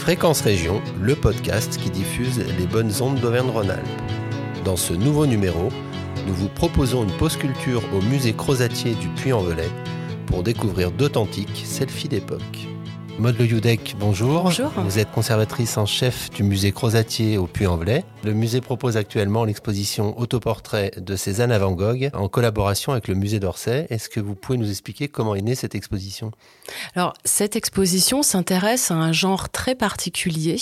Fréquence 0.00 0.40
Région, 0.40 0.80
le 0.98 1.14
podcast 1.14 1.76
qui 1.76 1.90
diffuse 1.90 2.42
les 2.58 2.66
bonnes 2.66 2.90
ondes 3.02 3.20
d'Auvergne-Rhône-Alpes. 3.20 3.86
Dans 4.64 4.74
ce 4.74 4.94
nouveau 4.94 5.26
numéro, 5.26 5.68
nous 6.26 6.32
vous 6.32 6.48
proposons 6.48 7.04
une 7.04 7.12
pause 7.18 7.36
culture 7.36 7.82
au 7.94 8.00
musée 8.00 8.32
Crozatier 8.32 8.94
du 8.94 9.08
Puy-en-Velay 9.08 9.68
pour 10.24 10.42
découvrir 10.42 10.90
d'authentiques 10.90 11.62
selfies 11.66 12.08
d'époque. 12.08 12.66
Maud 13.20 13.38
Le 13.38 13.44
Youdec, 13.44 13.96
bonjour. 13.98 14.44
Bonjour. 14.44 14.70
Vous 14.78 14.98
êtes 14.98 15.10
conservatrice 15.10 15.76
en 15.76 15.84
chef 15.84 16.30
du 16.30 16.42
musée 16.42 16.72
Crozatier 16.72 17.36
au 17.36 17.46
Puy-en-Velay. 17.46 18.02
Le 18.24 18.32
musée 18.32 18.62
propose 18.62 18.96
actuellement 18.96 19.44
l'exposition 19.44 20.18
autoportrait 20.18 20.92
de 20.96 21.16
Cézanne 21.16 21.52
à 21.52 21.58
Van 21.58 21.72
Gogh 21.72 22.08
en 22.14 22.28
collaboration 22.28 22.92
avec 22.92 23.08
le 23.08 23.14
musée 23.14 23.38
d'Orsay. 23.38 23.86
Est-ce 23.90 24.08
que 24.08 24.20
vous 24.20 24.34
pouvez 24.34 24.56
nous 24.56 24.70
expliquer 24.70 25.08
comment 25.08 25.34
est 25.34 25.42
née 25.42 25.54
cette 25.54 25.74
exposition? 25.74 26.30
Alors, 26.94 27.12
cette 27.26 27.56
exposition 27.56 28.22
s'intéresse 28.22 28.90
à 28.90 28.94
un 28.94 29.12
genre 29.12 29.50
très 29.50 29.74
particulier, 29.74 30.56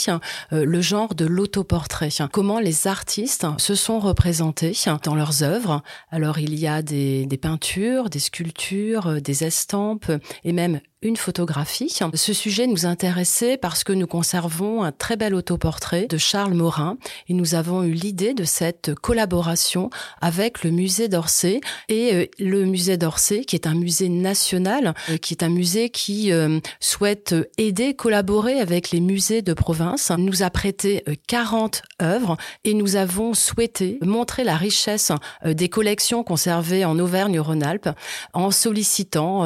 euh, 0.52 0.64
le 0.64 0.80
genre 0.80 1.14
de 1.14 1.26
l'autoportrait. 1.26 2.08
Comment 2.32 2.58
les 2.58 2.88
artistes 2.88 3.46
se 3.58 3.76
sont 3.76 4.00
représentés 4.00 4.72
dans 5.04 5.14
leurs 5.14 5.44
œuvres. 5.44 5.84
Alors, 6.10 6.40
il 6.40 6.58
y 6.58 6.66
a 6.66 6.82
des, 6.82 7.24
des 7.26 7.38
peintures, 7.38 8.10
des 8.10 8.18
sculptures, 8.18 9.22
des 9.22 9.44
estampes 9.44 10.10
et 10.42 10.52
même 10.52 10.80
une 11.00 11.16
photographie. 11.16 11.94
Ce 12.14 12.32
sujet 12.32 12.66
nous 12.66 12.84
intéressait 12.84 13.56
parce 13.56 13.84
que 13.84 13.92
nous 13.92 14.08
conservons 14.08 14.82
un 14.82 14.90
très 14.90 15.16
bel 15.16 15.32
autoportrait 15.32 16.06
de 16.08 16.18
Charles 16.18 16.54
Morin 16.54 16.96
et 17.28 17.34
nous 17.34 17.54
avons 17.54 17.84
eu 17.84 17.92
l'idée 17.92 18.34
de 18.34 18.42
cette 18.42 18.96
collaboration 18.96 19.90
avec 20.20 20.64
le 20.64 20.72
musée 20.72 21.06
d'Orsay 21.06 21.60
et 21.88 22.14
euh, 22.14 22.26
le 22.40 22.64
musée 22.64 22.96
d'Orsay 22.96 23.44
qui 23.44 23.54
est 23.54 23.68
un 23.68 23.74
musée 23.74 24.08
national, 24.08 24.94
euh, 25.08 25.18
qui 25.18 25.34
est 25.34 25.44
un 25.44 25.50
musée 25.50 25.90
qui 25.90 26.32
euh, 26.32 26.58
souhaite 26.80 27.34
aider, 27.58 27.94
collaborer 27.94 28.60
avec 28.60 28.90
les 28.90 29.00
musées 29.00 29.42
de 29.42 29.54
province, 29.54 30.10
nous 30.18 30.42
a 30.42 30.50
prêté 30.50 31.04
40 31.28 31.82
œuvres 32.02 32.36
et 32.64 32.74
nous 32.74 32.96
avons 32.96 33.34
souhaité 33.34 33.98
montrer 34.02 34.42
la 34.42 34.56
richesse 34.56 35.12
des 35.44 35.68
collections 35.68 36.24
conservées 36.24 36.84
en 36.84 36.98
Auvergne-Rhône-Alpes 36.98 37.90
en 38.32 38.50
sollicitant 38.50 39.44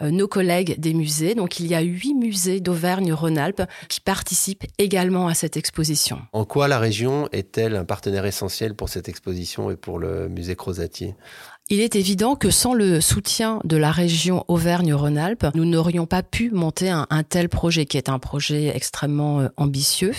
nos 0.00 0.28
collègues 0.28 0.78
des 0.78 0.87
musées. 0.94 1.34
Donc 1.34 1.60
il 1.60 1.66
y 1.66 1.74
a 1.74 1.80
huit 1.80 2.14
musées 2.14 2.60
d'Auvergne-Rhône-Alpes 2.60 3.62
qui 3.88 4.00
participent 4.00 4.64
également 4.78 5.28
à 5.28 5.34
cette 5.34 5.56
exposition. 5.56 6.20
En 6.32 6.44
quoi 6.44 6.68
la 6.68 6.78
région 6.78 7.28
est-elle 7.32 7.76
un 7.76 7.84
partenaire 7.84 8.26
essentiel 8.26 8.74
pour 8.74 8.88
cette 8.88 9.08
exposition 9.08 9.70
et 9.70 9.76
pour 9.76 9.98
le 9.98 10.28
musée 10.28 10.56
Crozatier? 10.56 11.14
Il 11.70 11.80
est 11.80 11.96
évident 11.96 12.34
que 12.34 12.50
sans 12.50 12.72
le 12.72 13.00
soutien 13.00 13.60
de 13.64 13.76
la 13.76 13.90
région 13.90 14.44
Auvergne-Rhône-Alpes, 14.48 15.48
nous 15.54 15.66
n'aurions 15.66 16.06
pas 16.06 16.22
pu 16.22 16.50
monter 16.50 16.88
un, 16.88 17.06
tel 17.28 17.48
projet 17.48 17.84
qui 17.84 17.98
est 17.98 18.08
un 18.08 18.18
projet 18.18 18.74
extrêmement 18.74 19.40
euh, 19.40 19.48
ambitieux, 19.56 20.12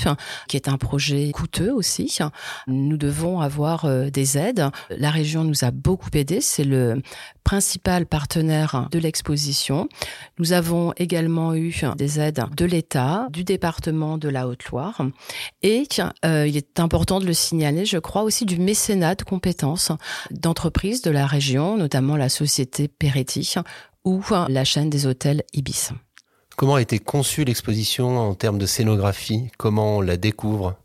qui 0.47 0.57
est 0.57 0.67
un 0.67 0.77
projet 0.77 1.31
coûteux 1.31 1.73
aussi. 1.73 2.19
Nous 2.67 2.97
devons 2.97 3.41
avoir 3.41 3.85
euh, 3.85 4.09
des 4.09 4.37
aides. 4.37 4.69
La 4.89 5.09
région 5.09 5.43
nous 5.43 5.63
a 5.63 5.71
beaucoup 5.71 6.09
aidés. 6.13 6.41
C'est 6.41 6.63
le 6.63 7.01
principal 7.43 8.05
partenaire 8.05 8.87
de 8.91 8.99
l'exposition. 8.99 9.89
Nous 10.37 10.53
avons 10.53 10.93
également 10.97 11.55
eu 11.55 11.75
des 11.97 12.19
aides 12.19 12.43
de 12.55 12.65
l'État, 12.65 13.27
du 13.31 13.43
département 13.43 14.19
de 14.19 14.29
la 14.29 14.47
Haute-Loire 14.47 15.01
et 15.63 15.87
euh, 16.25 16.45
il 16.47 16.57
est 16.57 16.79
important 16.79 17.19
de 17.19 17.25
le 17.25 17.33
signaler, 17.33 17.85
je 17.85 17.97
crois 17.97 18.21
aussi 18.21 18.45
du 18.45 18.59
mécénat 18.59 19.15
de 19.15 19.23
compétences 19.23 19.91
d'entreprises 20.29 21.01
de 21.01 21.09
la 21.09 21.25
région, 21.25 21.38
notamment 21.77 22.17
la 22.17 22.29
société 22.29 22.87
Peretti 22.87 23.55
ou 24.05 24.23
la 24.47 24.63
chaîne 24.63 24.89
des 24.89 25.05
hôtels 25.05 25.43
Ibis. 25.53 25.89
Comment 26.55 26.75
a 26.75 26.81
été 26.81 26.99
conçue 26.99 27.45
l'exposition 27.45 28.17
en 28.17 28.35
termes 28.35 28.57
de 28.57 28.65
scénographie? 28.65 29.49
Comment 29.57 29.97
on 29.97 30.01
la 30.01 30.17
découvre? 30.17 30.75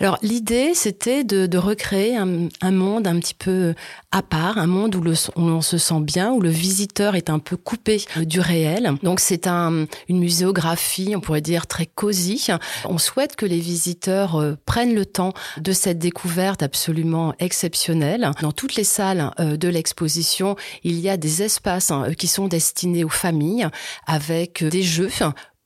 Alors 0.00 0.18
l'idée, 0.22 0.72
c'était 0.74 1.24
de, 1.24 1.46
de, 1.46 1.58
recréer 1.58 2.16
un, 2.16 2.48
un, 2.60 2.70
monde 2.70 3.06
un 3.06 3.18
petit 3.18 3.34
peu 3.34 3.74
à 4.12 4.22
part, 4.22 4.58
un 4.58 4.66
monde 4.66 4.94
où, 4.94 5.00
le, 5.00 5.14
où 5.36 5.40
l'on 5.40 5.60
se 5.60 5.78
sent 5.78 6.00
bien, 6.00 6.30
où 6.30 6.40
le 6.40 6.50
visiteur 6.50 7.14
est 7.14 7.30
un 7.30 7.38
peu 7.38 7.56
coupé 7.56 8.02
euh, 8.16 8.24
du 8.24 8.40
réel. 8.40 8.92
Donc 9.02 9.20
c'est 9.20 9.46
un, 9.46 9.86
une 10.08 10.18
muséographie, 10.18 11.14
on 11.16 11.20
pourrait 11.20 11.40
dire 11.40 11.66
très 11.66 11.86
cosy. 11.86 12.48
On 12.84 12.98
souhaite 12.98 13.36
que 13.36 13.46
les 13.46 13.58
visiteurs 13.58 14.36
euh, 14.36 14.56
prennent 14.66 14.94
le 14.94 15.06
temps 15.06 15.32
de 15.58 15.72
cette 15.72 15.98
découverte 15.98 16.62
absolument 16.62 17.34
exceptionnelle. 17.38 18.30
Dans 18.40 18.52
toutes 18.52 18.76
les 18.76 18.84
salles 18.84 19.30
euh, 19.40 19.56
de 19.56 19.68
l'exposition, 19.68 20.56
il 20.84 20.98
y 21.00 21.08
a 21.08 21.16
des 21.16 21.42
espaces 21.42 21.90
hein, 21.90 22.12
qui 22.16 22.28
sont 22.28 22.48
destinés 22.48 23.04
aux 23.04 23.08
familles 23.08 23.68
avec 24.06 24.64
des 24.64 24.82
jeux 24.82 25.08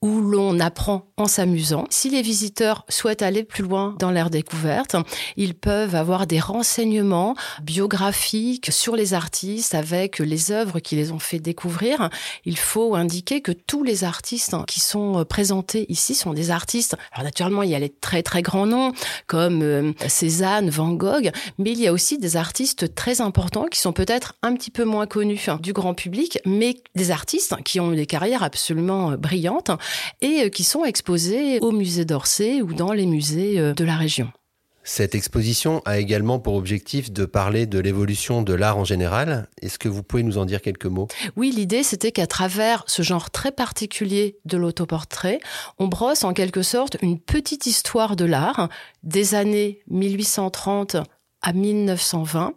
où 0.03 0.19
l'on 0.19 0.59
apprend 0.59 1.07
en 1.15 1.27
s'amusant. 1.27 1.85
Si 1.89 2.09
les 2.09 2.21
visiteurs 2.21 2.85
souhaitent 2.89 3.21
aller 3.21 3.43
plus 3.43 3.63
loin 3.63 3.95
dans 3.99 4.11
leur 4.11 4.29
découverte, 4.29 4.97
ils 5.37 5.55
peuvent 5.55 5.95
avoir 5.95 6.27
des 6.27 6.41
renseignements 6.41 7.35
biographiques 7.63 8.69
sur 8.69 8.97
les 8.97 9.13
artistes 9.13 9.73
avec 9.73 10.19
les 10.19 10.51
œuvres 10.51 10.81
qui 10.81 10.97
les 10.97 11.13
ont 11.13 11.19
fait 11.19 11.39
découvrir. 11.39 12.09
Il 12.43 12.57
faut 12.57 12.95
indiquer 12.95 13.39
que 13.39 13.53
tous 13.53 13.83
les 13.83 14.03
artistes 14.03 14.53
qui 14.67 14.81
sont 14.81 15.23
présentés 15.23 15.85
ici 15.87 16.15
sont 16.15 16.33
des 16.33 16.51
artistes. 16.51 16.97
Alors 17.13 17.23
naturellement, 17.23 17.63
il 17.63 17.69
y 17.69 17.75
a 17.75 17.79
les 17.79 17.89
très 17.89 18.23
très 18.23 18.41
grands 18.41 18.65
noms 18.67 18.91
comme 19.27 19.61
euh, 19.61 19.93
Cézanne, 20.09 20.69
Van 20.69 20.91
Gogh, 20.91 21.31
mais 21.57 21.71
il 21.71 21.79
y 21.79 21.87
a 21.87 21.93
aussi 21.93 22.17
des 22.17 22.35
artistes 22.35 22.93
très 22.93 23.21
importants 23.21 23.67
qui 23.71 23.79
sont 23.79 23.93
peut-être 23.93 24.33
un 24.41 24.53
petit 24.53 24.71
peu 24.71 24.83
moins 24.83 25.07
connus 25.07 25.45
du 25.61 25.71
grand 25.71 25.93
public, 25.93 26.39
mais 26.45 26.75
des 26.93 27.11
artistes 27.11 27.55
qui 27.63 27.79
ont 27.79 27.91
des 27.91 28.05
carrières 28.05 28.43
absolument 28.43 29.11
brillantes 29.11 29.71
et 30.21 30.43
euh, 30.45 30.49
qui 30.49 30.63
sont 30.63 30.85
exposés 30.85 31.59
au 31.59 31.71
musée 31.71 32.05
d'Orsay 32.05 32.61
ou 32.61 32.73
dans 32.73 32.93
les 32.93 33.05
musées 33.05 33.59
euh, 33.59 33.73
de 33.73 33.83
la 33.83 33.95
région. 33.95 34.31
Cette 34.85 35.15
exposition 35.15 35.81
a 35.85 35.97
également 35.97 36.39
pour 36.39 36.55
objectif 36.55 37.11
de 37.11 37.23
parler 37.23 37.65
de 37.65 37.79
l'évolution 37.79 38.41
de 38.41 38.53
l'art 38.53 38.77
en 38.77 38.83
général. 38.83 39.47
Est-ce 39.61 39.79
que 39.79 39.87
vous 39.87 40.03
pouvez 40.03 40.23
nous 40.23 40.37
en 40.37 40.43
dire 40.45 40.61
quelques 40.61 40.87
mots? 40.87 41.07
Oui, 41.37 41.51
l'idée 41.51 41.83
c'était 41.83 42.11
qu'à 42.11 42.27
travers 42.27 42.83
ce 42.87 43.01
genre 43.01 43.31
très 43.31 43.53
particulier 43.53 44.37
de 44.43 44.57
l'autoportrait, 44.57 45.39
on 45.79 45.87
brosse 45.87 46.25
en 46.25 46.33
quelque 46.33 46.63
sorte 46.63 46.97
une 47.01 47.17
petite 47.17 47.65
histoire 47.65 48.17
de 48.17 48.25
l'art 48.25 48.67
des 49.03 49.35
années 49.35 49.79
1830 49.87 50.97
à 51.43 51.53
1920 51.53 52.53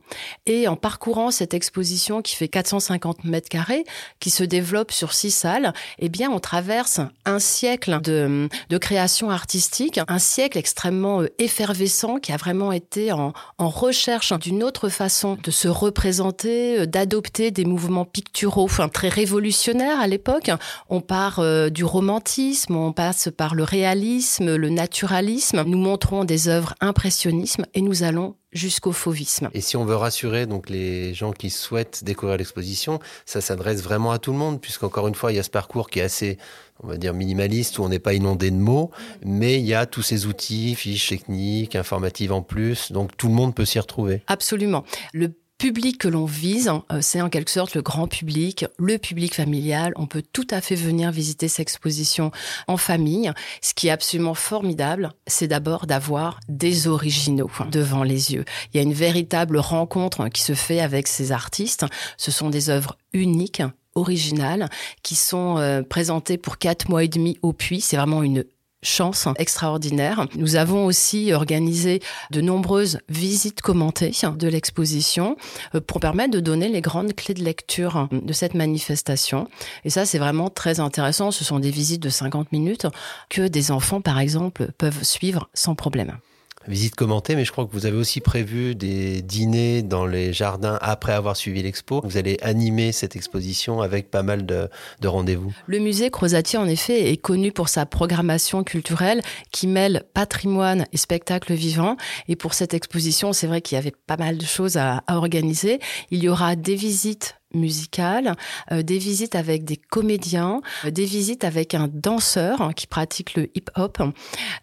et 0.46 0.68
en 0.68 0.76
parcourant 0.76 1.30
cette 1.30 1.52
exposition 1.54 2.22
qui 2.22 2.36
fait 2.36 2.48
450 2.48 3.24
mètres 3.24 3.48
carrés, 3.48 3.84
qui 4.20 4.30
se 4.30 4.44
développe 4.44 4.92
sur 4.92 5.12
six 5.12 5.32
salles, 5.32 5.74
eh 5.98 6.08
bien 6.08 6.30
on 6.30 6.40
traverse 6.40 7.00
un 7.24 7.38
siècle 7.38 8.00
de, 8.00 8.48
création 8.78 9.30
artistique, 9.30 10.00
un 10.06 10.18
siècle 10.18 10.58
extrêmement 10.58 11.22
euh, 11.22 11.28
effervescent 11.38 12.16
qui 12.16 12.32
a 12.32 12.36
vraiment 12.36 12.72
été 12.72 13.10
en, 13.10 13.32
en 13.58 13.68
recherche 13.68 14.32
d'une 14.38 14.62
autre 14.62 14.88
façon 14.88 15.36
de 15.42 15.50
se 15.50 15.66
représenter, 15.66 16.80
euh, 16.80 16.86
d'adopter 16.86 17.50
des 17.50 17.64
mouvements 17.64 18.04
picturaux 18.04 18.64
enfin, 18.64 18.88
très 18.88 19.08
révolutionnaires 19.08 20.00
à 20.00 20.06
l'époque. 20.06 20.50
On 20.88 21.00
part 21.00 21.40
euh, 21.40 21.68
du 21.68 21.84
romantisme, 21.84 22.76
on 22.76 22.92
passe 22.92 23.28
par 23.36 23.54
le 23.54 23.64
réalisme, 23.64 24.54
le 24.54 24.68
naturalisme. 24.68 25.64
Nous 25.66 25.78
montrons 25.78 26.24
des 26.24 26.48
œuvres 26.48 26.74
impressionnisme 26.80 27.66
et 27.74 27.80
nous 27.80 28.02
allons 28.02 28.36
jusqu'au 28.56 28.92
fauvisme. 28.92 29.50
Et 29.54 29.60
si 29.60 29.76
on 29.76 29.84
veut 29.84 29.96
rassurer 29.96 30.46
donc 30.46 30.70
les 30.70 31.14
gens 31.14 31.32
qui 31.32 31.50
souhaitent 31.50 32.02
découvrir 32.04 32.38
l'exposition, 32.38 33.00
ça 33.24 33.40
s'adresse 33.40 33.82
vraiment 33.82 34.12
à 34.12 34.18
tout 34.18 34.32
le 34.32 34.38
monde, 34.38 34.60
puisqu'encore 34.60 35.08
une 35.08 35.14
fois, 35.14 35.32
il 35.32 35.36
y 35.36 35.38
a 35.38 35.42
ce 35.42 35.50
parcours 35.50 35.88
qui 35.90 36.00
est 36.00 36.02
assez 36.02 36.38
on 36.82 36.88
va 36.88 36.98
dire 36.98 37.14
minimaliste 37.14 37.78
où 37.78 37.84
on 37.84 37.88
n'est 37.88 37.98
pas 37.98 38.14
inondé 38.14 38.50
de 38.50 38.56
mots, 38.56 38.90
mais 39.24 39.58
il 39.58 39.66
y 39.66 39.74
a 39.74 39.86
tous 39.86 40.02
ces 40.02 40.26
outils, 40.26 40.74
fiches 40.74 41.08
techniques, 41.08 41.74
informatives 41.74 42.32
en 42.32 42.42
plus, 42.42 42.92
donc 42.92 43.16
tout 43.16 43.28
le 43.28 43.34
monde 43.34 43.54
peut 43.54 43.64
s'y 43.64 43.78
retrouver. 43.78 44.22
Absolument. 44.26 44.84
Le 45.12 45.32
public 45.58 45.98
que 45.98 46.08
l'on 46.08 46.26
vise, 46.26 46.70
euh, 46.92 46.98
c'est 47.00 47.20
en 47.20 47.28
quelque 47.28 47.50
sorte 47.50 47.74
le 47.74 47.82
grand 47.82 48.08
public, 48.08 48.66
le 48.78 48.98
public 48.98 49.34
familial. 49.34 49.92
On 49.96 50.06
peut 50.06 50.22
tout 50.32 50.46
à 50.50 50.60
fait 50.60 50.74
venir 50.74 51.10
visiter 51.10 51.48
cette 51.48 51.60
exposition 51.60 52.30
en 52.66 52.76
famille. 52.76 53.32
Ce 53.62 53.74
qui 53.74 53.88
est 53.88 53.90
absolument 53.90 54.34
formidable, 54.34 55.12
c'est 55.26 55.48
d'abord 55.48 55.86
d'avoir 55.86 56.40
des 56.48 56.88
originaux 56.88 57.50
devant 57.70 58.02
les 58.02 58.34
yeux. 58.34 58.44
Il 58.72 58.76
y 58.76 58.80
a 58.80 58.82
une 58.82 58.92
véritable 58.92 59.58
rencontre 59.58 60.28
qui 60.28 60.42
se 60.42 60.54
fait 60.54 60.80
avec 60.80 61.08
ces 61.08 61.32
artistes. 61.32 61.86
Ce 62.16 62.30
sont 62.30 62.50
des 62.50 62.70
œuvres 62.70 62.98
uniques 63.12 63.62
originales 63.94 64.68
qui 65.02 65.14
sont 65.14 65.56
euh, 65.58 65.82
présentées 65.82 66.38
pour 66.38 66.58
quatre 66.58 66.88
mois 66.88 67.04
et 67.04 67.08
demi 67.08 67.38
au 67.42 67.52
puits. 67.52 67.80
C'est 67.80 67.96
vraiment 67.96 68.22
une 68.22 68.44
chance 68.82 69.28
extraordinaire. 69.38 70.26
Nous 70.36 70.56
avons 70.56 70.84
aussi 70.84 71.32
organisé 71.32 72.00
de 72.30 72.40
nombreuses 72.40 72.98
visites 73.08 73.60
commentées 73.60 74.12
de 74.36 74.48
l'exposition 74.48 75.36
euh, 75.74 75.80
pour 75.80 76.00
permettre 76.00 76.32
de 76.32 76.40
donner 76.40 76.68
les 76.68 76.80
grandes 76.80 77.14
clés 77.14 77.34
de 77.34 77.42
lecture 77.42 78.08
de 78.12 78.32
cette 78.32 78.54
manifestation. 78.54 79.48
Et 79.84 79.90
ça, 79.90 80.06
c'est 80.06 80.18
vraiment 80.18 80.50
très 80.50 80.80
intéressant. 80.80 81.30
Ce 81.30 81.44
sont 81.44 81.58
des 81.58 81.70
visites 81.70 82.02
de 82.02 82.08
50 82.08 82.52
minutes 82.52 82.86
que 83.28 83.48
des 83.48 83.70
enfants, 83.70 84.00
par 84.00 84.18
exemple, 84.18 84.72
peuvent 84.78 85.02
suivre 85.02 85.48
sans 85.54 85.74
problème. 85.74 86.18
Visite 86.68 86.94
commentée, 86.94 87.36
mais 87.36 87.44
je 87.44 87.52
crois 87.52 87.66
que 87.66 87.72
vous 87.72 87.86
avez 87.86 87.96
aussi 87.96 88.20
prévu 88.20 88.74
des 88.74 89.22
dîners 89.22 89.82
dans 89.82 90.06
les 90.06 90.32
jardins 90.32 90.78
après 90.80 91.12
avoir 91.12 91.36
suivi 91.36 91.62
l'expo. 91.62 92.00
Vous 92.04 92.16
allez 92.16 92.38
animer 92.42 92.92
cette 92.92 93.16
exposition 93.16 93.80
avec 93.80 94.10
pas 94.10 94.22
mal 94.22 94.46
de, 94.46 94.68
de 95.00 95.08
rendez-vous. 95.08 95.54
Le 95.66 95.78
musée 95.78 96.10
Crozatier, 96.10 96.58
en 96.58 96.66
effet, 96.66 97.10
est 97.10 97.16
connu 97.16 97.52
pour 97.52 97.68
sa 97.68 97.86
programmation 97.86 98.64
culturelle 98.64 99.22
qui 99.52 99.66
mêle 99.66 100.04
patrimoine 100.14 100.86
et 100.92 100.96
spectacle 100.96 101.54
vivant. 101.54 101.96
Et 102.28 102.36
pour 102.36 102.54
cette 102.54 102.74
exposition, 102.74 103.32
c'est 103.32 103.46
vrai 103.46 103.60
qu'il 103.60 103.76
y 103.76 103.78
avait 103.78 103.92
pas 104.06 104.16
mal 104.16 104.38
de 104.38 104.44
choses 104.44 104.76
à, 104.76 105.02
à 105.06 105.16
organiser. 105.16 105.80
Il 106.10 106.22
y 106.22 106.28
aura 106.28 106.56
des 106.56 106.74
visites 106.74 107.36
musicales, 107.56 108.36
euh, 108.70 108.82
des 108.82 108.98
visites 108.98 109.34
avec 109.34 109.64
des 109.64 109.76
comédiens, 109.76 110.60
euh, 110.84 110.90
des 110.90 111.04
visites 111.04 111.44
avec 111.44 111.74
un 111.74 111.88
danseur 111.92 112.60
hein, 112.60 112.72
qui 112.72 112.86
pratique 112.86 113.34
le 113.34 113.50
hip-hop, 113.54 114.02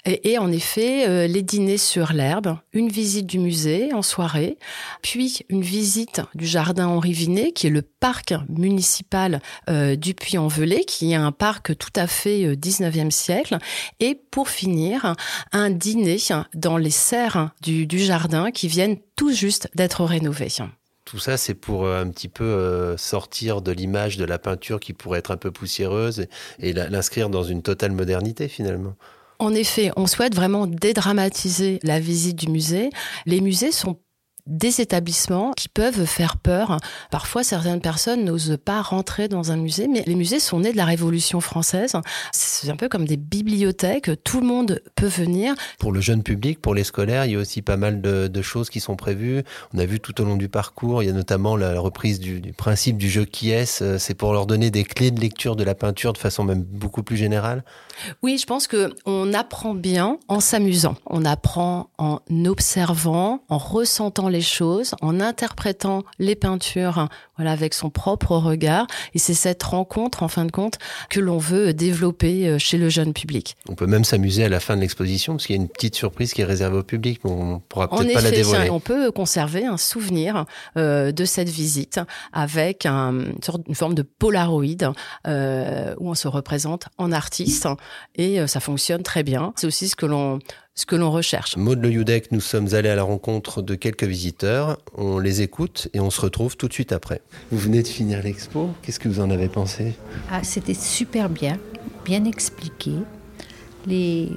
et, 0.06 0.38
en 0.38 0.52
effet 0.52 1.08
euh, 1.08 1.28
les 1.28 1.42
dîners 1.42 1.78
sur 1.78 2.14
l'herbe, 2.14 2.58
une 2.72 2.90
visite 2.90 3.26
du 3.26 3.40
musée 3.40 3.94
en 3.94 4.02
soirée, 4.02 4.58
puis 5.02 5.42
une 5.50 5.62
visite 5.62 6.22
du 6.36 6.46
jardin 6.46 6.88
Henri 6.88 7.14
Vinet, 7.14 7.52
qui 7.52 7.68
est 7.68 7.72
le 7.72 7.82
parc 7.82 8.34
municipal 8.50 9.42
du 9.70 10.14
Puy-en-Velay, 10.14 10.84
qui 10.86 11.12
est 11.12 11.16
un 11.16 11.32
parc 11.32 11.78
tout 11.78 11.94
à 11.96 12.08
fait 12.08 12.56
19e 12.56 13.12
siècle, 13.12 13.58
et 14.00 14.16
pour 14.16 14.50
finir, 14.50 15.16
un 15.52 15.70
dîner 15.70 16.18
dans 16.54 16.78
les 16.78 16.90
serres 16.90 17.52
du, 17.62 17.88
jardin 18.00 18.52
qui 18.52 18.68
viennent 18.68 18.98
tout 19.16 19.32
juste 19.32 19.70
d'être 19.76 20.04
rénovés. 20.04 20.50
Tout 21.06 21.20
ça, 21.20 21.38
c'est 21.38 21.54
pour 21.54 21.86
euh, 21.86 22.02
un 22.02 22.10
petit 22.10 22.30
peu 22.30 22.44
euh, 22.46 22.98
sortir 22.98 23.62
de 23.62 23.72
l'image 23.72 24.18
de 24.18 24.26
la 24.26 24.40
peinture 24.40 24.80
qui 24.80 24.94
pourrait 24.94 25.20
être 25.20 25.32
un 25.32 25.38
peu 25.38 25.52
poussiéreuse 25.52 26.22
et, 26.60 26.70
et 26.70 26.74
l'inscrire 26.74 27.30
dans 27.30 27.44
une 27.44 27.62
totale 27.62 27.92
modernité 27.92 28.48
finalement. 28.48 28.96
En 29.40 29.54
effet, 29.54 29.92
on 29.98 30.08
souhaite 30.08 30.36
vraiment 30.36 30.68
dédramatiser 30.68 31.80
la 31.84 32.00
visite 32.00 32.38
du 32.38 32.48
musée. 32.48 32.90
Les 33.26 33.42
musées 33.42 33.72
sont 33.72 33.98
des 34.46 34.82
établissements 34.82 35.54
qui 35.54 35.70
peuvent 35.70 36.06
faire 36.06 36.38
peur. 36.38 36.78
Parfois, 37.12 37.44
certaines 37.44 37.82
personnes 37.82 38.26
n'osent 38.26 38.58
pas 38.64 38.82
rentrer 38.82 39.28
dans 39.28 39.52
un 39.52 39.58
musée, 39.58 39.88
mais 39.88 40.04
les 40.06 40.16
musées 40.16 40.40
sont 40.40 40.60
nés 40.60 40.72
de 40.72 40.78
la 40.78 40.86
Révolution 40.86 41.40
française. 41.40 41.96
C'est 42.32 42.70
un 42.70 42.76
peu 42.76 42.90
comme 42.90 43.06
des 43.06 43.18
bibliothèques, 43.18 44.12
tout 44.24 44.42
le 44.42 44.48
monde 44.48 44.82
peut 44.96 45.08
venir. 45.08 45.56
Pour 45.80 45.92
le 45.92 46.02
jeune 46.02 46.24
public, 46.24 46.62
pour 46.62 46.76
les 46.76 46.84
scolaires, 46.84 47.26
il 47.26 47.32
y 47.32 47.36
a 47.36 47.40
aussi 47.40 47.62
pas 47.62 47.78
mal 47.78 48.02
de, 48.02 48.28
de 48.28 48.42
choses 48.42 48.70
qui 48.70 48.80
sont 48.80 48.96
prévues. 48.96 49.44
On 49.74 49.80
a 49.80 49.86
vu 49.86 50.00
tout 50.00 50.20
au 50.22 50.26
long 50.26 50.36
du 50.36 50.50
parcours, 50.50 51.04
il 51.04 51.06
y 51.08 51.10
a 51.10 51.14
notamment 51.14 51.56
la 51.56 51.80
reprise 51.80 52.20
du, 52.20 52.42
du 52.42 52.54
principe 52.54 52.98
du 52.98 53.10
jeu 53.10 53.26
qui 53.26 53.52
est. 53.52 53.66
C'est 53.98 54.14
pour 54.14 54.34
leur 54.34 54.46
donner 54.46 54.72
des 54.72 54.84
clés 54.84 55.12
de 55.12 55.20
lecture 55.20 55.56
de 55.56 55.64
la 55.64 55.76
peinture 55.76 56.14
de 56.14 56.18
façon 56.18 56.44
même 56.44 56.64
beaucoup 56.64 57.04
plus 57.04 57.18
générale. 57.18 57.64
Oui, 58.22 58.38
je 58.38 58.46
pense 58.46 58.68
que 58.68 58.94
on 59.06 59.34
apprend 59.34 59.74
bien 59.74 60.18
en 60.28 60.40
s'amusant. 60.40 60.96
On 61.06 61.26
apprend 61.26 61.90
en 61.98 62.20
observant, 62.46 63.44
en 63.50 63.58
ressentant 63.58 64.30
les 64.34 64.42
choses, 64.42 64.96
en 65.02 65.22
interprétant 65.22 66.04
les 66.20 66.36
peintures, 66.36 67.08
voilà, 67.38 67.52
avec 67.52 67.74
son 67.74 67.90
propre 67.90 68.36
regard. 68.36 68.88
Et 69.14 69.20
c'est 69.20 69.34
cette 69.34 69.64
rencontre, 69.64 70.24
en 70.24 70.28
fin 70.28 70.44
de 70.44 70.52
compte, 70.52 70.78
que 71.10 71.20
l'on 71.20 71.38
veut 71.38 71.74
développer 71.74 72.48
euh, 72.48 72.58
chez 72.58 72.78
le 72.78 72.90
jeune 72.90 73.14
public. 73.14 73.56
On 73.70 73.76
peut 73.76 73.86
même 73.86 74.04
s'amuser 74.04 74.44
à 74.44 74.50
la 74.50 74.60
fin 74.60 74.76
de 74.76 74.82
l'exposition, 74.82 75.34
parce 75.34 75.46
qu'il 75.46 75.56
y 75.56 75.60
a 75.60 75.62
une 75.62 75.70
petite 75.70 75.96
surprise 75.96 76.34
qui 76.34 76.42
est 76.42 76.46
réservée 76.46 76.78
au 76.80 76.84
public, 76.84 77.22
mais 77.24 77.32
on 77.32 77.60
pourra 77.60 77.90
peut-être 77.90 78.14
pas 78.14 78.22
la 78.22 78.32
dévoiler. 78.32 78.70
On 78.70 78.80
peut 78.80 79.12
conserver 79.12 79.66
un 79.66 79.78
souvenir 79.78 80.46
euh, 80.78 81.12
de 81.12 81.26
cette 81.26 81.50
visite 81.50 82.02
avec 82.34 82.86
un, 82.86 83.14
une, 83.68 83.76
forme 83.76 83.94
de 83.94 84.02
polaroid 84.02 84.64
euh, 85.28 85.96
où 86.00 86.10
on 86.10 86.16
se 86.16 86.28
représente 86.28 86.88
en 86.98 87.12
artiste 87.12 87.68
et 88.16 88.46
ça 88.48 88.60
fonctionne 88.60 89.04
très 89.04 89.24
bien. 89.24 89.54
C'est 89.56 89.68
aussi 89.68 89.88
ce 89.88 89.96
que 89.96 90.06
l'on 90.06 90.40
ce 90.76 90.86
que 90.86 90.96
l'on 90.96 91.12
recherche. 91.12 91.56
Maud 91.56 91.82
Le 91.82 91.92
Youdek, 91.92 92.32
nous 92.32 92.40
sommes 92.42 92.74
allés 92.74 92.90
à 92.90 92.96
la 92.96 93.04
rencontre 93.04 93.62
de 93.62 93.76
quelques 93.76 94.04
visiteurs, 94.06 94.80
on 94.96 95.20
les 95.20 95.42
écoute 95.42 95.88
et 95.94 96.00
on 96.00 96.10
se 96.10 96.20
retrouve 96.22 96.58
tout 96.58 96.68
de 96.68 96.74
suite 96.74 96.92
après. 96.92 97.22
Vous 97.52 97.60
venez 97.60 97.84
de 97.84 97.88
finir 97.88 98.24
l'expo, 98.24 98.70
qu'est-ce 98.82 99.00
que 99.00 99.08
vous 99.08 99.20
en 99.20 99.30
avez 99.30 99.50
pensé? 99.50 99.94
Ah, 100.32 100.44
C'était 100.44 100.74
super 100.74 101.30
bien, 101.30 101.60
bien 102.06 102.26
expliqué. 102.26 102.92
Les 103.86 104.30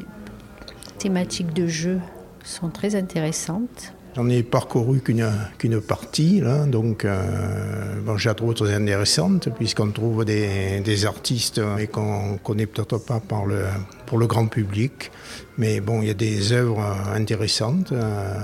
thématiques 0.98 1.54
de 1.54 1.66
jeu 1.66 2.00
sont 2.44 2.68
très 2.68 2.94
intéressantes. 2.96 3.94
J'en 4.16 4.28
ai 4.30 4.42
parcouru 4.42 5.00
qu'une 5.00 5.30
qu 5.58 5.68
partie, 5.80 6.40
là, 6.40 6.64
donc 6.64 7.04
euh, 7.04 8.00
bon, 8.02 8.16
je 8.16 8.28
la 8.28 8.34
trouve 8.34 8.54
très 8.54 8.72
intéressante 8.72 9.50
puisqu'on 9.50 9.90
trouve 9.90 10.24
des, 10.24 10.80
des, 10.80 11.04
artistes 11.04 11.60
et 11.78 11.86
qu'on 11.86 12.32
ne 12.32 12.38
connaît 12.38 12.64
peut-être 12.64 12.96
pas 12.96 13.20
pour 13.20 14.18
le 14.18 14.26
grand 14.26 14.46
public. 14.46 15.10
Mais 15.58 15.80
bon, 15.80 16.02
il 16.02 16.08
y 16.08 16.10
a 16.10 16.14
des 16.14 16.52
œuvres 16.52 16.84
intéressantes 17.14 17.92
euh, 17.92 18.34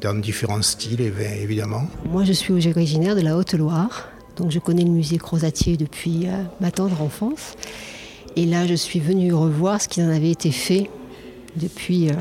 dans 0.00 0.18
différents 0.18 0.62
styles, 0.62 1.00
évidemment. 1.00 1.86
Moi, 2.10 2.24
je 2.24 2.32
suis 2.32 2.52
originaire 2.68 3.14
de 3.14 3.20
la 3.20 3.36
Haute-Loire, 3.36 4.08
donc 4.36 4.50
je 4.50 4.58
connais 4.58 4.84
le 4.84 4.90
musée 4.90 5.18
Crozatier 5.18 5.76
depuis 5.76 6.26
euh, 6.26 6.42
ma 6.60 6.70
tendre 6.70 7.02
enfance. 7.02 7.56
Et 8.36 8.46
là, 8.46 8.66
je 8.66 8.74
suis 8.74 9.00
venue 9.00 9.32
revoir 9.32 9.80
ce 9.80 9.88
qui 9.88 10.02
en 10.02 10.08
avait 10.08 10.30
été 10.30 10.50
fait 10.50 10.90
depuis, 11.56 12.08
euh, 12.08 12.14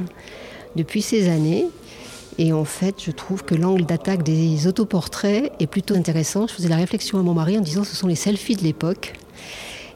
depuis 0.76 1.02
ces 1.02 1.30
années. 1.30 1.66
Et 2.38 2.52
en 2.52 2.66
fait, 2.66 2.96
je 3.02 3.12
trouve 3.12 3.44
que 3.44 3.56
l'angle 3.56 3.86
d'attaque 3.86 4.24
des 4.24 4.68
autoportraits 4.68 5.52
est 5.60 5.68
plutôt 5.68 5.96
intéressant. 5.96 6.48
Je 6.48 6.54
faisais 6.54 6.68
la 6.68 6.76
réflexion 6.76 7.18
à 7.18 7.24
mon 7.24 7.34
mari 7.34 7.58
en 7.58 7.62
disant 7.62 7.84
ce 7.84 7.96
sont 7.96 8.08
les 8.08 8.16
selfies 8.16 8.56
de 8.56 8.64
l'époque. 8.64 9.14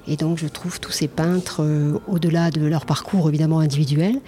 Et 0.07 0.15
donc 0.15 0.37
je 0.37 0.47
trouve 0.47 0.79
tous 0.79 0.91
ces 0.91 1.07
peintres, 1.07 1.61
euh, 1.63 1.99
au-delà 2.07 2.49
de 2.49 2.65
leur 2.65 2.85
parcours 2.85 3.27
évidemment 3.29 3.59
individuel, 3.59 4.19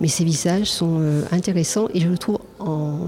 mais 0.00 0.08
ces 0.08 0.24
visages 0.24 0.66
sont 0.66 0.98
euh, 1.00 1.24
intéressants 1.32 1.88
et 1.94 2.00
je 2.00 2.08
le 2.08 2.18
trouve 2.18 2.38
en... 2.58 2.98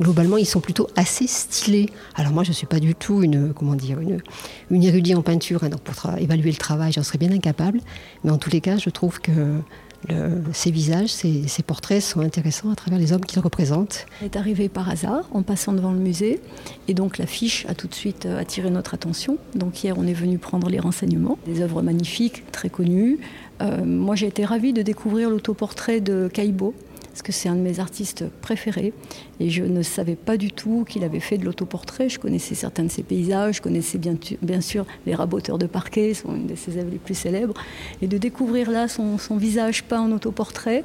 Globalement, 0.00 0.38
ils 0.38 0.46
sont 0.46 0.60
plutôt 0.60 0.88
assez 0.96 1.26
stylés. 1.26 1.90
Alors 2.14 2.32
moi, 2.32 2.42
je 2.42 2.48
ne 2.48 2.54
suis 2.54 2.66
pas 2.66 2.80
du 2.80 2.94
tout 2.94 3.22
une, 3.22 3.52
comment 3.52 3.74
dire, 3.74 4.00
une, 4.00 4.22
une 4.70 4.82
érudite 4.82 5.14
en 5.14 5.20
peinture, 5.20 5.62
hein, 5.62 5.68
donc 5.68 5.82
pour 5.82 5.94
évaluer 6.16 6.50
le 6.50 6.56
travail, 6.56 6.90
j'en 6.92 7.02
serais 7.02 7.18
bien 7.18 7.30
incapable. 7.30 7.80
Mais 8.24 8.30
en 8.30 8.38
tous 8.38 8.48
les 8.48 8.62
cas, 8.62 8.78
je 8.78 8.88
trouve 8.88 9.20
que 9.20 9.32
ces 10.52 10.70
visages, 10.70 11.10
ces, 11.10 11.62
portraits 11.66 12.02
sont 12.02 12.20
intéressants 12.20 12.70
à 12.70 12.74
travers 12.74 12.98
les 12.98 13.12
hommes 13.12 13.24
qu'ils 13.24 13.40
représentent. 13.40 14.06
On 14.22 14.24
est 14.24 14.36
arrivé 14.36 14.68
par 14.68 14.88
hasard 14.88 15.28
en 15.32 15.42
passant 15.42 15.72
devant 15.72 15.92
le 15.92 15.98
musée 15.98 16.40
et 16.88 16.94
donc 16.94 17.18
l'affiche 17.18 17.66
a 17.68 17.74
tout 17.74 17.86
de 17.86 17.94
suite 17.94 18.26
attiré 18.26 18.70
notre 18.70 18.94
attention. 18.94 19.38
Donc 19.54 19.84
hier 19.84 19.96
on 19.98 20.06
est 20.06 20.14
venu 20.14 20.38
prendre 20.38 20.68
les 20.68 20.80
renseignements, 20.80 21.38
des 21.46 21.60
œuvres 21.60 21.82
magnifiques, 21.82 22.50
très 22.50 22.70
connues. 22.70 23.18
Euh, 23.60 23.84
moi 23.84 24.16
j'ai 24.16 24.26
été 24.26 24.44
ravie 24.44 24.72
de 24.72 24.82
découvrir 24.82 25.30
l'autoportrait 25.30 26.00
de 26.00 26.28
Caïbo 26.32 26.74
parce 27.10 27.22
que 27.22 27.32
c'est 27.32 27.48
un 27.48 27.56
de 27.56 27.60
mes 27.60 27.80
artistes 27.80 28.24
préférés 28.40 28.92
et 29.40 29.50
je 29.50 29.64
ne 29.64 29.82
savais 29.82 30.14
pas 30.14 30.36
du 30.36 30.52
tout 30.52 30.84
qu'il 30.88 31.02
avait 31.02 31.20
fait 31.20 31.38
de 31.38 31.44
l'autoportrait. 31.44 32.08
Je 32.08 32.18
connaissais 32.18 32.54
certains 32.54 32.84
de 32.84 32.88
ses 32.88 33.02
paysages, 33.02 33.56
je 33.56 33.62
connaissais 33.62 33.98
bien, 33.98 34.60
sûr 34.60 34.86
les 35.06 35.14
raboteurs 35.14 35.58
de 35.58 35.66
parquet, 35.66 36.14
sont 36.14 36.34
une 36.34 36.46
de 36.46 36.54
ses 36.54 36.78
œuvres 36.78 36.90
les 36.90 36.98
plus 36.98 37.14
célèbres. 37.14 37.54
Et 38.00 38.06
de 38.06 38.16
découvrir 38.16 38.70
là 38.70 38.86
son, 38.86 39.16
visage 39.36 39.84
peint 39.84 40.00
en 40.00 40.12
autoportrait, 40.12 40.84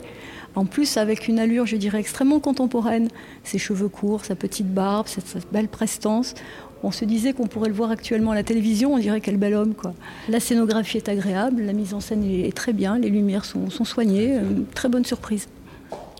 en 0.55 0.65
plus 0.65 0.97
avec 0.97 1.27
une 1.27 1.37
allure, 1.37 1.65
je 1.65 1.75
dirais, 1.75 1.99
extrêmement 1.99 2.39
contemporaine, 2.39 3.09
ses 3.43 3.57
cheveux 3.57 3.89
courts, 3.89 4.25
sa 4.25 4.35
petite 4.35 4.73
barbe, 4.73 5.07
cette, 5.07 5.51
belle 5.51 5.67
prestance. 5.67 6.33
On 6.81 6.91
se 6.91 7.05
disait 7.05 7.33
qu'on 7.33 7.47
pourrait 7.47 7.69
le 7.69 7.75
voir 7.75 7.91
actuellement 7.91 8.31
à 8.31 8.35
la 8.35 8.43
télévision, 8.43 8.93
on 8.93 8.99
dirait 8.99 9.21
quel 9.21 9.37
bel 9.37 9.53
homme. 9.53 9.73
Quoi. 9.73 9.93
La 10.29 10.39
scénographie 10.39 10.97
est 10.97 11.09
agréable, 11.09 11.61
la 11.61 11.73
mise 11.73 11.93
en 11.93 11.99
scène 11.99 12.23
est 12.23 12.55
très 12.55 12.73
bien, 12.73 12.97
les 12.97 13.09
lumières 13.09 13.45
sont, 13.45 13.69
soignées, 13.69 14.39
très 14.73 14.89
bonne 14.89 15.05
surprise. 15.05 15.47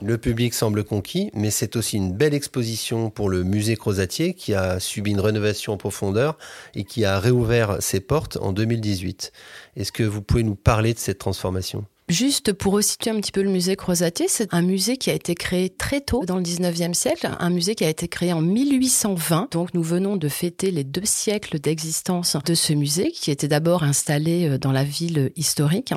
Le 0.02 0.18
public 0.18 0.54
semble 0.54 0.84
conquis, 0.84 1.32
mais 1.34 1.50
c'est 1.50 1.78
aussi 1.78 1.96
une 1.96 2.12
belle 2.12 2.34
exposition 2.34 3.10
pour 3.10 3.30
le 3.30 3.44
musée 3.44 3.78
Crozatier 3.78 4.34
qui 4.34 4.54
a 4.54 4.80
subi 4.82 5.12
une 5.12 5.22
rénovation 5.22 5.74
en 5.74 5.78
profondeur 5.78 6.38
et 6.74 6.84
qui 6.84 7.06
a 7.06 7.18
réouvert 7.18 7.82
ses 7.82 8.02
portes 8.02 8.38
en 8.42 8.52
2018. 8.52 9.32
Est-ce 9.78 9.94
que 9.94 10.04
vous 10.04 10.22
pouvez 10.22 10.44
nous 10.44 10.56
parler 10.56 10.94
de 10.94 11.00
cette 11.00 11.20
transformation? 11.20 11.86
Juste 12.08 12.54
pour 12.54 12.74
resituer 12.74 13.10
un 13.10 13.20
petit 13.20 13.32
peu 13.32 13.42
le 13.42 13.50
musée 13.50 13.76
Crozatier, 13.76 14.28
c'est 14.28 14.54
un 14.54 14.62
musée 14.62 14.96
qui 14.96 15.10
a 15.10 15.14
été 15.14 15.34
créé 15.34 15.72
très 15.72 16.02
tôt 16.02 16.24
dans 16.24 16.36
le 16.36 16.44
19e 16.44 16.94
siècle, 16.94 17.28
un 17.40 17.50
musée 17.50 17.74
qui 17.74 17.84
a 17.84 17.90
été 17.90 18.08
créé 18.08 18.32
en 18.32 18.42
1820. 18.42 19.48
Donc 19.52 19.74
nous 19.74 19.82
venons 19.82 20.16
de 20.16 20.30
fêter 20.30 20.70
les 20.70 20.84
deux 20.84 21.06
siècles 21.06 21.60
d'existence 21.60 22.38
de 22.46 22.54
ce 22.54 22.74
musée 22.74 23.10
qui 23.10 23.32
était 23.32 23.48
d'abord 23.48 23.82
installé 23.82 24.60
dans 24.60 24.72
la 24.72 24.84
ville 24.84 25.32
historique. 25.36 25.96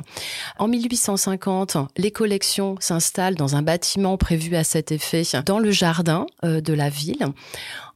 En 0.59 0.67
1850, 0.67 1.77
les 1.99 2.11
collections 2.11 2.77
s'installent 2.81 3.35
dans 3.35 3.55
un 3.55 3.63
bâtiment 3.63 4.17
prévu 4.17 4.57
à 4.57 4.65
cet 4.65 4.93
effet 4.93 5.25
dans 5.45 5.59
le 5.59 5.71
jardin 5.71 6.25
de 6.43 6.73
la 6.73 6.89
ville. 6.89 7.27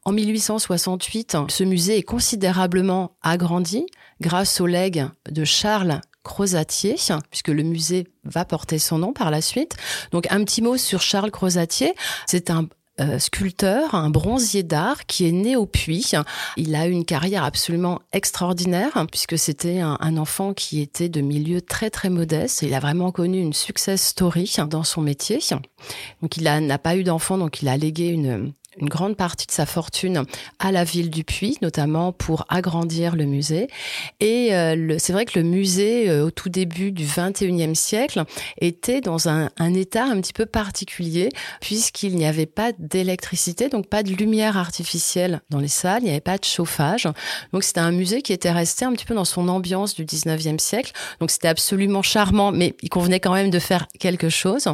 En 0.04 0.12
1868, 0.12 1.36
ce 1.48 1.64
musée 1.64 1.96
est 1.96 2.02
considérablement 2.02 3.16
agrandi 3.22 3.86
grâce 4.20 4.60
aux 4.60 4.66
legs 4.66 5.06
de 5.30 5.44
Charles 5.44 6.00
Crozatier, 6.22 6.96
puisque 7.30 7.48
le 7.48 7.62
musée 7.62 8.06
va 8.24 8.44
porter 8.44 8.78
son 8.78 8.98
nom 8.98 9.12
par 9.12 9.30
la 9.30 9.40
suite. 9.40 9.76
Donc 10.12 10.26
un 10.30 10.44
petit 10.44 10.62
mot 10.62 10.76
sur 10.76 11.00
Charles 11.00 11.30
Crozatier. 11.30 11.94
C'est 12.26 12.50
un 12.50 12.68
euh, 13.00 13.18
sculpteur, 13.18 13.94
un 13.94 14.10
bronzier 14.10 14.62
d'art 14.62 15.06
qui 15.06 15.26
est 15.26 15.32
né 15.32 15.56
au 15.56 15.64
Puy. 15.64 16.12
Il 16.58 16.74
a 16.74 16.86
une 16.86 17.06
carrière 17.06 17.42
absolument 17.42 18.00
extraordinaire 18.12 19.06
puisque 19.10 19.38
c'était 19.38 19.80
un, 19.80 19.96
un, 19.98 20.18
enfant 20.18 20.52
qui 20.52 20.82
était 20.82 21.08
de 21.08 21.22
milieu 21.22 21.62
très 21.62 21.88
très 21.88 22.10
modeste. 22.10 22.60
Il 22.60 22.74
a 22.74 22.80
vraiment 22.80 23.10
connu 23.10 23.40
une 23.40 23.54
success 23.54 24.08
story 24.08 24.54
dans 24.68 24.84
son 24.84 25.00
métier. 25.00 25.38
Donc 26.20 26.36
il 26.36 26.44
n'a 26.44 26.78
pas 26.78 26.96
eu 26.96 27.02
d'enfant, 27.02 27.38
donc 27.38 27.62
il 27.62 27.68
a 27.68 27.78
légué 27.78 28.08
une 28.08 28.52
une 28.78 28.88
grande 28.88 29.16
partie 29.16 29.46
de 29.46 29.52
sa 29.52 29.66
fortune 29.66 30.24
à 30.58 30.72
la 30.72 30.84
ville 30.84 31.10
du 31.10 31.24
Puy, 31.24 31.58
notamment 31.60 32.12
pour 32.12 32.46
agrandir 32.48 33.16
le 33.16 33.26
musée. 33.26 33.68
Et 34.20 34.54
euh, 34.54 34.96
c'est 34.98 35.12
vrai 35.12 35.26
que 35.26 35.38
le 35.38 35.44
musée, 35.44 36.08
euh, 36.08 36.24
au 36.26 36.30
tout 36.30 36.48
début 36.48 36.90
du 36.90 37.04
21e 37.04 37.74
siècle, 37.74 38.24
était 38.60 39.00
dans 39.00 39.28
un, 39.28 39.50
état 39.74 40.04
un 40.04 40.20
petit 40.20 40.32
peu 40.32 40.46
particulier, 40.46 41.28
puisqu'il 41.60 42.16
n'y 42.16 42.24
avait 42.24 42.46
pas 42.46 42.72
d'électricité, 42.78 43.68
donc 43.68 43.86
pas 43.88 44.02
de 44.02 44.10
lumière 44.10 44.56
artificielle 44.56 45.40
dans 45.50 45.60
les 45.60 45.68
salles, 45.68 46.02
il 46.02 46.06
n'y 46.06 46.10
avait 46.10 46.20
pas 46.20 46.38
de 46.38 46.44
chauffage. 46.44 47.08
Donc 47.52 47.64
c'était 47.64 47.80
un 47.80 47.92
musée 47.92 48.22
qui 48.22 48.32
était 48.32 48.50
resté 48.50 48.84
un 48.84 48.92
petit 48.92 49.04
peu 49.04 49.14
dans 49.14 49.24
son 49.24 49.48
ambiance 49.48 49.94
du 49.94 50.04
19e 50.04 50.58
siècle. 50.58 50.92
Donc 51.20 51.30
c'était 51.30 51.48
absolument 51.48 52.02
charmant, 52.02 52.52
mais 52.52 52.74
il 52.82 52.88
convenait 52.88 53.20
quand 53.20 53.34
même 53.34 53.50
de 53.50 53.58
faire 53.58 53.86
quelque 53.98 54.30
chose. 54.30 54.66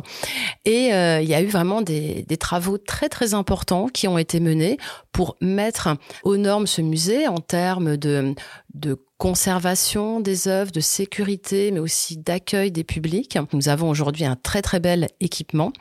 Et 0.64 0.93
euh, 0.95 1.21
il 1.21 1.28
y 1.28 1.35
a 1.35 1.43
eu 1.43 1.47
vraiment 1.47 1.83
des 1.83 2.25
travaux 2.38 2.78
très 2.78 3.09
très 3.09 3.35
importants 3.35 3.88
qui 3.90 4.09
ont 4.09 4.18
été 4.18 4.40
menés 4.40 4.78
pour 5.12 5.37
mettre 5.40 5.88
aux 6.23 6.37
normes 6.37 6.66
ce 6.66 6.83
musée 6.83 7.26
en 7.26 7.38
termes 7.38 7.97
de, 7.97 8.35
de 8.75 8.97
conservation 9.18 10.21
des 10.21 10.47
œuvres, 10.49 10.71
de 10.71 10.80
sécurité, 10.80 11.71
mais 11.73 11.80
aussi 11.80 12.16
d'accueil 12.16 12.71
des 12.71 12.85
publics. 12.85 13.37
Nous 13.52 13.68
avons 13.68 13.90
aujourd'hui 13.90 14.25
un 14.25 14.37
très 14.37 14.62
très 14.62 14.80
bel 14.80 15.09
équipement 15.21 15.73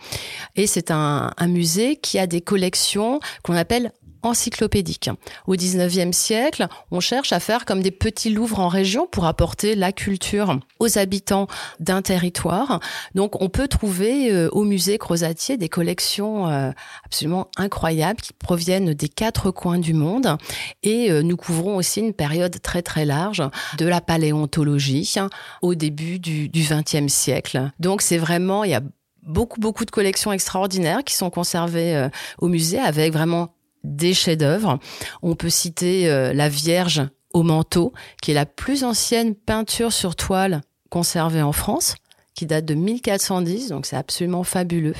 et 0.55 0.67
c'est 0.67 0.91
un 0.91 1.31
musée 1.41 1.97
qui 1.97 2.19
a 2.19 2.27
des 2.27 2.41
collections 2.41 3.19
qu'on 3.43 3.55
appelle 3.55 3.91
encyclopédique. 4.27 5.09
Au 5.47 5.55
19e 5.55 6.11
siècle, 6.11 6.67
on 6.91 6.99
cherche 6.99 7.31
à 7.33 7.39
faire 7.39 7.65
comme 7.65 7.81
des 7.81 7.91
petits 7.91 8.29
louvres 8.29 8.59
en 8.59 8.67
région 8.67 9.07
pour 9.07 9.25
apporter 9.25 9.75
la 9.75 9.91
culture 9.91 10.59
aux 10.79 10.97
habitants 10.97 11.47
d'un 11.79 12.01
territoire. 12.01 12.79
Donc 13.15 13.41
on 13.41 13.49
peut 13.49 13.67
trouver 13.67 14.31
euh, 14.31 14.49
au 14.51 14.63
musée 14.63 14.97
Crozatier 14.97 15.57
des 15.57 15.69
collections 15.69 16.47
euh, 16.47 16.71
absolument 17.05 17.49
incroyables 17.57 18.21
qui 18.21 18.33
proviennent 18.33 18.93
des 18.93 19.09
quatre 19.09 19.51
coins 19.51 19.79
du 19.79 19.93
monde 19.93 20.37
et 20.83 21.11
euh, 21.11 21.21
nous 21.21 21.37
couvrons 21.37 21.77
aussi 21.77 21.99
une 21.99 22.13
période 22.13 22.61
très 22.61 22.81
très 22.81 23.05
large 23.05 23.43
de 23.77 23.85
la 23.85 24.01
paléontologie 24.01 25.15
au 25.61 25.75
début 25.75 26.19
du, 26.19 26.49
du 26.49 26.61
20e 26.61 27.09
siècle. 27.09 27.71
Donc 27.79 28.01
c'est 28.01 28.17
vraiment 28.17 28.63
il 28.63 28.71
y 28.71 28.75
a 28.75 28.81
beaucoup 29.23 29.59
beaucoup 29.59 29.85
de 29.85 29.91
collections 29.91 30.31
extraordinaires 30.31 31.03
qui 31.03 31.15
sont 31.15 31.29
conservées 31.29 32.07
au 32.39 32.47
musée 32.47 32.79
avec 32.79 33.11
vraiment 33.13 33.56
des 33.87 34.13
chefs-d'œuvre. 34.13 34.79
On 35.21 35.35
peut 35.35 35.49
citer 35.49 36.09
euh, 36.09 36.33
la 36.33 36.49
Vierge 36.49 37.03
au 37.33 37.43
manteau, 37.43 37.93
qui 38.21 38.31
est 38.31 38.35
la 38.35 38.45
plus 38.45 38.83
ancienne 38.83 39.35
peinture 39.35 39.91
sur 39.91 40.15
toile 40.15 40.61
conservée 40.89 41.41
en 41.41 41.51
France 41.51 41.95
qui 42.37 42.45
date 42.45 42.65
de 42.65 42.75
1410, 42.75 43.69
donc 43.69 43.87
c'est 43.87 43.95
absolument 43.95 44.43
fabuleux. 44.43 44.93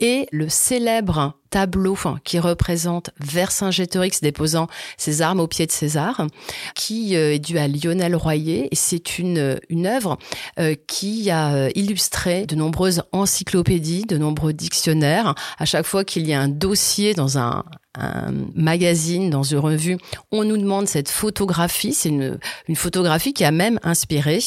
Et 0.00 0.26
le 0.32 0.48
célèbre 0.48 1.34
tableau 1.50 1.96
qui 2.24 2.38
représente 2.38 3.10
Vercingétorix 3.20 4.20
déposant 4.22 4.66
ses 4.96 5.20
armes 5.20 5.40
au 5.40 5.46
pied 5.46 5.66
de 5.66 5.70
César, 5.70 6.26
qui 6.74 7.14
euh, 7.14 7.34
est 7.34 7.38
dû 7.38 7.58
à 7.58 7.68
Lionel 7.68 8.16
Royer. 8.16 8.68
Et 8.72 8.74
c'est 8.74 9.18
une, 9.18 9.60
une 9.68 9.86
œuvre 9.86 10.16
euh, 10.58 10.74
qui 10.88 11.30
a 11.30 11.68
illustré 11.74 12.46
de 12.46 12.56
nombreuses 12.56 13.02
encyclopédies, 13.12 14.06
de 14.06 14.16
nombreux 14.16 14.54
dictionnaires. 14.54 15.34
À 15.58 15.66
chaque 15.66 15.86
fois 15.86 16.04
qu'il 16.04 16.26
y 16.26 16.32
a 16.32 16.40
un 16.40 16.48
dossier 16.48 17.12
dans 17.12 17.36
un, 17.36 17.64
un 17.96 18.32
magazine, 18.54 19.30
dans 19.30 19.42
une 19.42 19.58
revue, 19.58 19.98
on 20.30 20.44
nous 20.44 20.56
demande 20.56 20.86
cette 20.86 21.08
photographie. 21.08 21.92
C'est 21.92 22.08
une, 22.08 22.38
une 22.68 22.76
photographie 22.76 23.32
qui 23.32 23.44
a 23.44 23.50
même 23.50 23.78
inspiré 23.82 24.38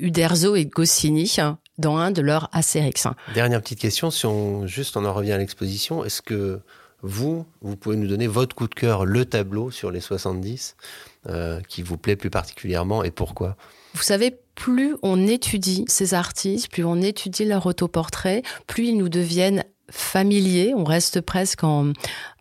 Uderzo 0.00 0.56
et 0.56 0.66
Goscinny 0.66 1.36
dans 1.78 1.96
un 1.96 2.10
de 2.10 2.22
leurs 2.22 2.48
Astérix. 2.52 3.06
Dernière 3.34 3.60
petite 3.60 3.80
question, 3.80 4.10
si 4.10 4.26
on 4.26 4.66
juste 4.66 4.96
on 4.96 5.04
en 5.04 5.12
revient 5.12 5.32
à 5.32 5.38
l'exposition, 5.38 6.04
est-ce 6.04 6.22
que 6.22 6.60
vous, 7.02 7.44
vous 7.60 7.76
pouvez 7.76 7.96
nous 7.96 8.06
donner 8.06 8.26
votre 8.26 8.56
coup 8.56 8.66
de 8.66 8.74
cœur, 8.74 9.04
le 9.04 9.24
tableau 9.26 9.70
sur 9.70 9.90
les 9.90 10.00
70 10.00 10.76
euh, 11.28 11.60
qui 11.68 11.82
vous 11.82 11.98
plaît 11.98 12.16
plus 12.16 12.30
particulièrement 12.30 13.02
et 13.04 13.10
pourquoi? 13.10 13.56
Vous 13.94 14.02
savez, 14.02 14.36
plus 14.54 14.96
on 15.02 15.26
étudie 15.26 15.84
ces 15.86 16.14
artistes, 16.14 16.68
plus 16.70 16.84
on 16.84 17.00
étudie 17.00 17.44
leur 17.44 17.66
autoportrait, 17.66 18.42
plus 18.66 18.88
ils 18.88 18.96
nous 18.96 19.08
deviennent 19.08 19.64
familier, 19.90 20.74
on 20.76 20.84
reste 20.84 21.20
presque 21.20 21.64
en, 21.64 21.92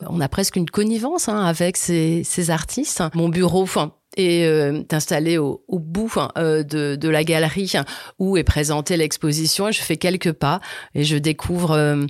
on 0.02 0.22
a 0.22 0.30
presque 0.30 0.56
une 0.56 0.70
connivence 0.70 1.30
hein, 1.30 1.44
avec 1.44 1.78
ces, 1.78 2.24
ces, 2.24 2.50
artistes. 2.50 3.04
Mon 3.14 3.30
bureau, 3.30 3.64
enfin, 3.64 3.94
est 4.18 4.46
euh, 4.46 4.84
installé 4.92 5.38
au, 5.38 5.64
au 5.68 5.80
bout 5.80 6.12
euh, 6.38 6.64
de, 6.64 6.96
de, 6.96 7.10
la 7.10 7.24
galerie 7.24 7.74
où 8.20 8.38
est 8.38 8.44
présentée 8.44 8.98
l'exposition. 8.98 9.72
Je 9.72 9.82
fais 9.82 9.98
quelques 9.98 10.34
pas 10.34 10.60
et 10.96 11.04
je 11.04 11.18
découvre 11.18 11.72
euh, 11.72 12.06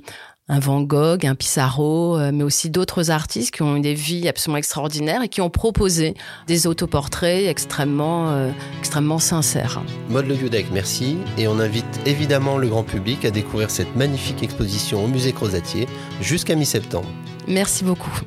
un 0.48 0.58
Van 0.58 0.82
Gogh, 0.82 1.24
un 1.24 1.34
Pissarro, 1.34 2.18
euh, 2.18 2.30
mais 2.32 2.44
aussi 2.44 2.68
d'autres 2.68 3.10
artistes 3.10 3.50
qui 3.54 3.62
ont 3.62 3.76
eu 3.76 3.80
des 3.80 3.94
vies 3.94 4.28
absolument 4.28 4.58
extraordinaires 4.58 5.22
et 5.22 5.28
qui 5.28 5.40
ont 5.40 5.50
proposé 5.50 6.14
des 6.46 6.66
autoportraits 6.66 7.46
extrêmement, 7.46 8.30
euh, 8.30 8.50
extrêmement 8.78 9.18
sincères. 9.18 9.82
Maud 10.10 10.26
Le 10.26 10.34
Guedec, 10.34 10.66
merci. 10.72 11.16
Et 11.38 11.48
on 11.48 11.58
invite 11.58 12.00
évidemment 12.04 12.58
le 12.58 12.68
grand 12.68 12.82
public 12.82 13.24
à 13.24 13.30
découvrir 13.30 13.70
cette 13.70 13.96
magnifique 13.96 14.42
exposition 14.42 15.04
au 15.04 15.08
musée 15.08 15.32
Crozatier 15.32 15.86
jusqu'à 16.20 16.56
mi-septembre. 16.56 17.08
Merci 17.48 17.84
beaucoup. 17.84 18.20